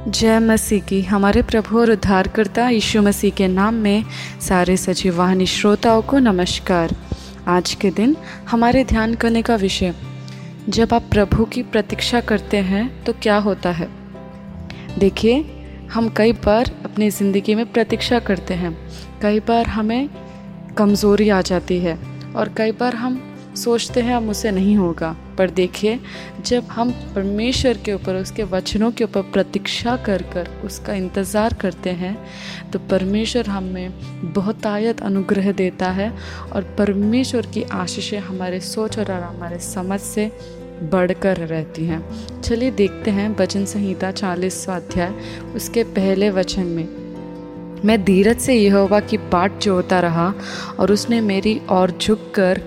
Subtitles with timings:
[0.00, 4.04] जय मसीह की। हमारे प्रभु और उद्धारकर्ता यीशु मसीह के नाम में
[4.40, 6.94] सारे सजीवाहनी श्रोताओं को नमस्कार।
[7.48, 8.16] आज के दिन
[8.48, 9.94] हमारे ध्यान करने का विषय,
[10.68, 13.88] जब आप प्रभु की प्रतीक्षा करते हैं तो क्या होता है?
[14.98, 15.44] देखिए,
[15.92, 18.76] हम कई बार अपनी ज़िंदगी में प्रतीक्षा करते हैं।
[19.22, 20.08] कई बार हमें
[20.78, 21.98] कमज़ोरी आ जाती है
[22.36, 23.22] और कई बार हम
[23.54, 25.98] सोचते हैं अब मुझसे नहीं होगा। पर देखिए,
[26.46, 31.90] जब हम परमेश्वर के ऊपर, उसके वचनों के ऊपर प्रतीक्षा कर कर उसका इंतज़ार करते
[31.92, 32.16] हैं
[32.72, 36.12] तो परमेश्वर हमें बहुतायत अनुग्रह देता है
[36.52, 40.30] और परमेश्वर की आशीषें हमारे सोच और हमारे समझ से
[40.82, 45.12] बढ़कर रहती हैं। चलिए देखते हैं वचन संहिता चालीसवा अध्याय,
[45.54, 46.88] उसके पहले वचन में।
[47.84, 50.32] मैं धीरज से यहोवा की बाट जोता रहा
[50.78, 52.60] और उसने मेरी ओर झुक कर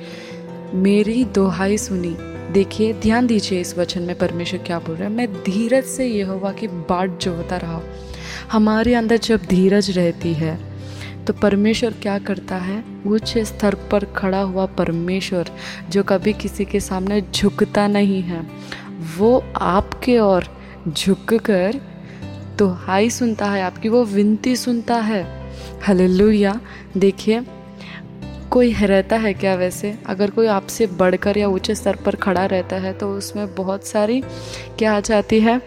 [0.74, 2.16] मेरी दोहाई सुनी।
[2.54, 6.52] देखिए, ध्यान दीजिए इस वचन में परमेश्वर क्या बोल रहा है। मैं धीरज से यहोवा
[6.52, 7.82] की बाट जो होता रहा।
[8.52, 10.58] हमारे अंदर जब धीरज रहती है
[11.26, 12.84] तो परमेश्वर क्या करता है?
[13.08, 15.50] उच्च स्तर पर खड़ा हुआ परमेश्वर,
[15.90, 18.42] जो कभी किसी के सामने झुकता नहीं है,
[19.18, 20.48] वो आपके और
[20.90, 21.80] झुक कर
[22.60, 25.26] तो हाई सुनता है, आपकी वो विनती सुनता है।
[25.88, 26.60] हल्लुया।
[26.98, 27.42] देखिए
[28.54, 29.94] कोई रहता है क्या वैसे?
[30.08, 34.22] अगर कोई आपसे बढ़कर या ऊँचे स्तर पर खड़ा रहता है तो उसमें बहुत सारी
[34.80, 35.62] क्या आ जाती है?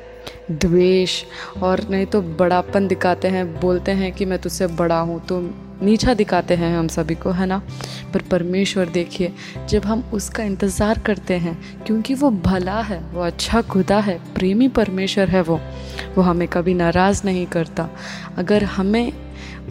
[0.50, 1.22] द्वेष।
[1.62, 5.40] और नहीं तो बड़ापन दिखाते हैं, बोलते हैं कि मैं तुझसे बड़ा हूँ तो
[5.82, 7.60] नीचा दिखाते हैं हम सभी को, है ना?
[8.14, 9.32] पर परमेश्वर देखिए,
[9.68, 14.68] जब हम उसका इंतज़ार करते हैं, क्योंकि वो भला है, वो अच्छा खुदा है, प्रेमी
[14.68, 15.60] परमेश्वर है वो
[16.16, 17.88] वो हमें कभी नाराज़ नहीं करता।
[18.38, 19.12] अगर हमें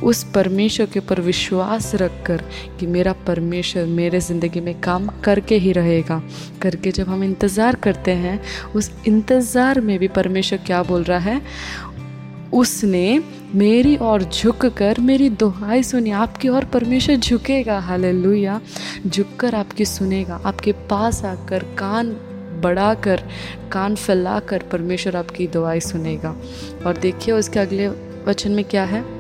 [0.03, 2.43] उस परमेश्वर के ऊपर विश्वास रखकर
[2.79, 6.21] कि मेरा परमेश्वर मेरे ज़िंदगी में काम करके ही रहेगा।
[6.61, 8.39] करके जब हम इंतज़ार करते हैं,
[8.75, 11.41] उस इंतज़ार में भी परमेश्वर क्या बोल रहा है?
[12.53, 13.21] उसने
[13.55, 18.59] मेरी ओर झुक कर मेरी दुहाई सुनी। आपकी ओर परमेश्वर झुकेगा। हालेलुया।
[19.07, 22.15] झुककर आपकी सुनेगा। आपके पास आकर कान
[22.63, 23.21] बढ़ा कर
[23.71, 26.35] कान फैला कर परमेश्वर आपकी दुआई सुनेगा।
[26.85, 27.87] और देखिए, उसके अगले
[28.27, 29.14] वचन में क्या है?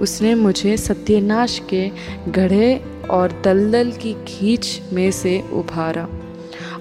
[0.00, 1.90] उसने मुझे सत्यनाश के
[2.28, 2.74] गढ़े
[3.10, 6.08] और दलदल की खींच में से उभारा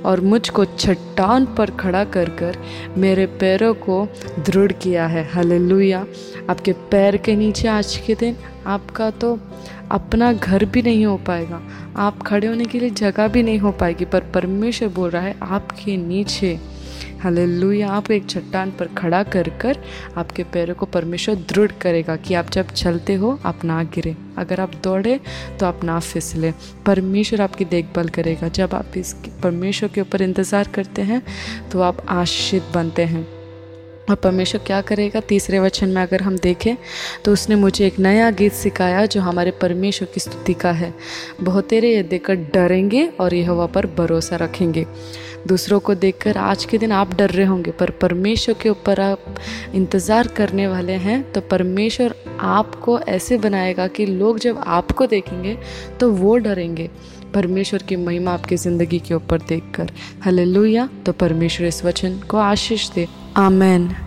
[0.06, 2.57] और मुझको चट्टान पर खड़ा कर कर
[2.97, 4.07] मेरे पैरों को
[4.40, 6.06] दृढ़ किया है। हल्लुया।
[6.50, 8.35] आपके पैर के नीचे आज के दिन
[8.66, 9.38] आपका तो
[9.91, 11.62] अपना घर भी नहीं हो पाएगा।
[11.97, 15.35] आप खड़े होने के लिए जगह भी नहीं हो पाएगी, पर परमेश्वर बोल रहा है
[15.41, 16.59] आपके नीचे
[17.21, 19.79] हालेलुया आप एक चट्टान पर खड़ा कर कर
[20.17, 24.59] आपके पैरों को परमेश्वर दृढ़ करेगा कि आप जब चलते हो, आप ना गिरे। अगर
[24.61, 25.19] आप दौड़े
[25.59, 26.51] तो आप ना फिसले।
[26.85, 29.13] परमेश्वर आपकी देखभाल करेगा। जब आप इस
[29.43, 31.21] परमेश्वर के ऊपर इंतज़ार करते हैं
[31.71, 33.36] तो आप आश्रित बनते हैं।
[34.09, 35.19] और परमेश्वर क्या करेगा?
[35.19, 36.75] तीसरे वचन में अगर हम देखें
[37.25, 40.94] तो उसने मुझे एक नया गीत सिखाया जो हमारे परमेश्वर की स्तुति का है।
[41.41, 44.85] बहुतेरे ये देखकर डरेंगे और यह हवा पर भरोसा रखेंगे।
[45.47, 49.35] दूसरों को देखकर आज के दिन आप डर रहे होंगे, पर परमेश्वर के ऊपर आप
[49.75, 55.57] इंतज़ार करने वाले हैं तो परमेश्वर आपको ऐसे बनाएगा कि लोग जब आपको देखेंगे
[56.00, 56.89] तो वो डरेंगे।
[57.34, 59.91] परमेश्वर की महिमा आपकी ज़िंदगी के ऊपर देखकर।
[60.25, 60.45] हले
[61.06, 64.06] तो परमेश्वर इस वचन को आशीष दे। Amen.